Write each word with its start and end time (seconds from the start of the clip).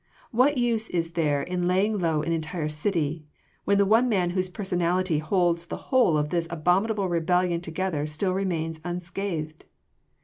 What 0.31 0.57
use 0.57 0.89
is 0.89 1.11
there 1.13 1.43
in 1.43 1.67
laying 1.67 1.99
low 1.99 2.23
an 2.23 2.31
entire 2.31 2.69
city, 2.69 3.27
when 3.65 3.77
the 3.77 3.85
one 3.85 4.09
man 4.09 4.31
whose 4.31 4.49
personality 4.49 5.19
holds 5.19 5.67
the 5.67 5.77
whole 5.93 6.17
of 6.17 6.31
this 6.31 6.47
abominable 6.49 7.07
rebellion 7.07 7.61
together 7.61 8.07
still 8.07 8.33
remains 8.33 8.79
unscathed? 8.83 9.65